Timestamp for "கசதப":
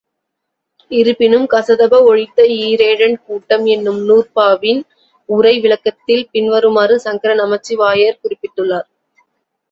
1.51-1.97